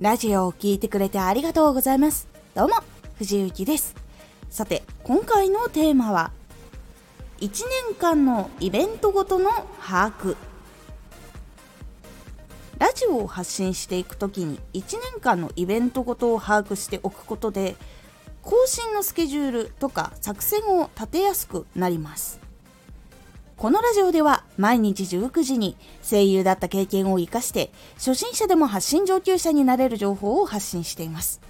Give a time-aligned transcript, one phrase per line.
[0.00, 2.28] ラジオを聴いてくれてありがとうございます。
[2.54, 2.76] どうも、
[3.16, 3.96] 藤幸です。
[4.48, 6.30] さて、今回のテーマは、
[7.40, 7.50] 1
[7.88, 9.50] 年間のイベントごとの
[9.80, 10.36] 把握。
[12.78, 17.74] ラジオを発信していくときに1年間のイベントごとを把握しておくことで、
[18.42, 22.38] 更新のスケジュールとか作戦を立てやすくなります。
[23.58, 25.76] このラジオでは毎日19時に
[26.08, 31.40] 声優だった経験を活かして初心者でも発信上級者になれる情報を発信しています。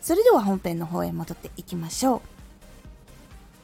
[0.00, 2.22] それでは本編の方へ戻っていきましょ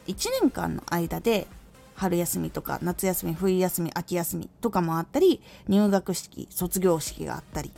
[0.06, 0.10] う。
[0.12, 1.48] 1年間の間で
[1.96, 7.72] 春休みとか夏休み、冬休み、秋休みとかもあったり、入学式、卒業式があったり、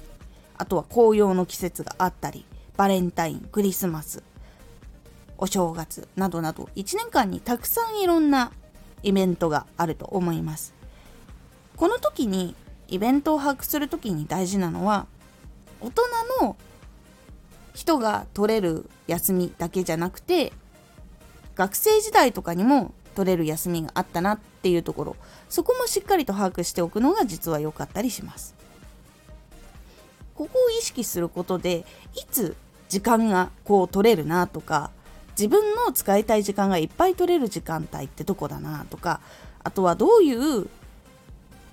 [0.58, 2.44] あとは紅葉の季節があったり、
[2.76, 4.22] バレンタイン、クリスマス、
[5.38, 8.52] お正月などなど1年間にたくさんいろんな
[9.02, 10.74] イベントがあると思います。
[11.76, 12.54] この時に
[12.88, 15.06] イベントを把握する時に大事なのは
[15.80, 16.02] 大人
[16.42, 16.56] の
[17.74, 20.52] 人が取れる休みだけじゃなくて
[21.54, 25.16] 学生時代とかにも取れる休みがあったなっていうところ。
[25.48, 28.54] そこもしっかりと把握しておくのが実は良かったりします。
[30.34, 32.56] ここを意識することでいつ
[32.88, 34.90] 時間がこう取れるなとか
[35.32, 39.20] 自分の使いたい時間がいっぱい取れる時間帯ってどこだなとか
[39.64, 40.68] あとはどういう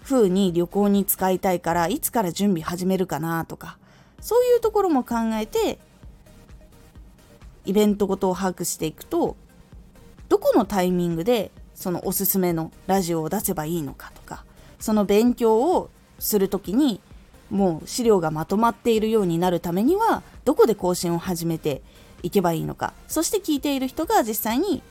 [0.04, 3.78] 風に旅行に使いたいからいつから準備始めるかなとか
[4.22, 5.80] そういうところも考えて
[7.66, 9.36] イベントごとを把握していくと
[10.30, 14.44] どこのタイミングでそのおすすめのラジオを出せばいいのかとか
[14.80, 17.02] その勉強をする時に
[17.50, 21.82] もう資料がまとまっているようになるためにはどこで更新を始めて
[22.24, 22.94] いけばいいのか。
[23.08, 24.82] そして聞いている人が実際に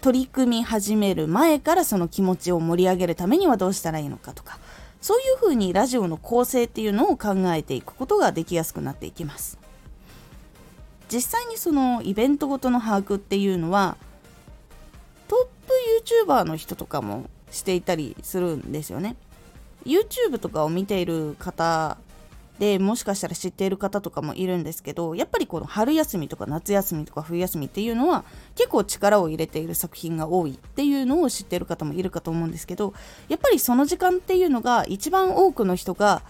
[0.00, 4.58] 取り組み始める前からその気持ちを盛り上げるためにはどうしたらいいのかとか。
[5.00, 9.58] そういうふうにラジオの構成っていうのを考えていくことができやすくなっていきます。
[11.12, 13.96] 実際にそのイベントごとの把握っていうのは
[15.26, 15.72] トップ
[16.26, 19.16] YouTuber の人とかもしていたりするんですよね。
[19.86, 21.96] YouTube とかを見ている方
[22.58, 28.24] でもしかしたら知っている方とかもいるんですけどやっぱりこの春休みとか夏休みとか冬休みっていうのは
[28.56, 32.94] 結構力を入れている作品が多いっていうのを知っている方もいるかと思うんですけど
[33.28, 36.22] やっぱりその時間っていうのが一番多くの人が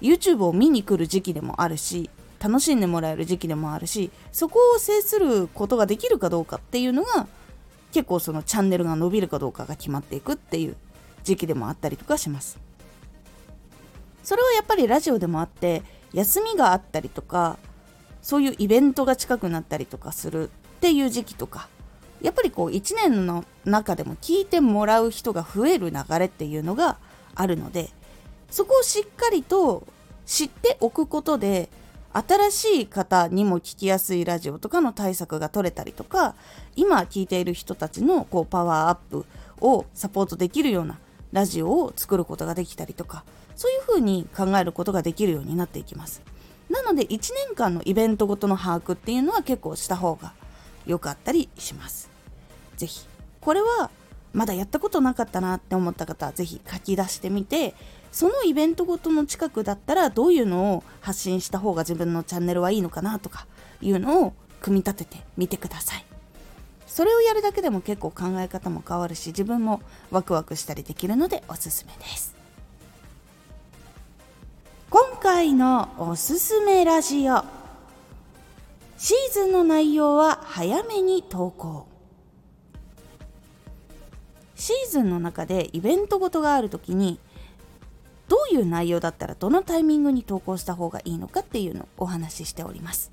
[0.00, 2.08] YouTube を見に来る時期でもあるし
[2.40, 7.26] 楽しんでもらえる時期でもあるしそこを制することができるかどうかっていうのが
[7.92, 10.76] 結構そのチャンネルが伸びるかどうかが決まっていくっていう
[11.24, 12.67] 時期でもあったりとかします。
[14.28, 17.56] それはやっぱりラジオでもあって休みがあったりとか
[18.20, 21.70] そういうイベントが近くなったりとかするっていう時期とか
[22.20, 26.98] やっぱりこう1年の中でも聞いてもらう人が増える流れっていうのが
[27.34, 27.88] あるので
[28.50, 29.86] そこをしっかりと
[30.26, 31.70] 知っておくことで
[32.12, 36.34] 新しい方にも聞きやすいラジオとかの対策が取れたりとか
[36.76, 39.24] 今聞いている人たちのこうパワーアップ
[39.62, 40.98] をサポートできるような
[41.32, 43.24] ラジオを作ることができたりとか
[43.56, 46.22] そういうふうに考えることができるようになっていきます。
[46.70, 50.32] なので1年間のイベントごとの把握っていうのは結構した方が
[50.86, 52.10] 良かったりします。
[52.76, 53.06] 是非
[53.40, 53.90] これは
[54.32, 57.74] まだやったことなかったなって思った方は是非書き出してみて
[58.12, 63.46] そのイベントごとの近くだったらどういうのを発信した方が自分のチャンネルはいいのかなとか
[63.80, 66.07] いうのを組み立ててみてください。
[66.88, 72.34] それをやるだけでも結構考え方も変わるし自分もワクワクしたりできるのでおすすめです。
[74.90, 77.44] 今回のおすすめラジオ。
[78.96, 81.86] シーズンの内容は早めに投稿。
[84.56, 87.20] シーズンの中でイベントごとがある時に
[88.28, 93.12] どういう内容だったらどのタイミングに投稿した方がいいのかっていうのをお話ししております。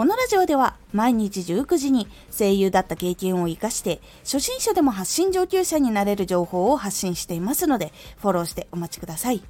[0.00, 9.42] このラジオでは毎日19時に声優だった経験を活かして初心者でも発信上級者になれる情報を発信していますのでフォローしてお待ちください。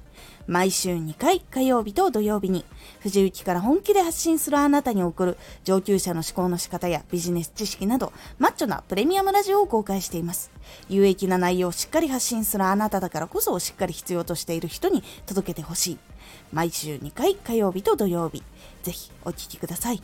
[0.47, 2.65] 毎週2回火曜日と土曜日に
[2.99, 10.51] 藤雪から本気で発信するあなたに送る上級者の思考の仕方やビジネス知識などマッチョなプレミアムラジオを公開しています。
[10.89, 15.99] 有益な内容をしっかり発信するあなただからこそしっかり必要としている人に届けてほしい。
[16.51, 18.43] 毎週2回火曜日と土曜日。
[18.83, 20.03] ぜひお聴きください。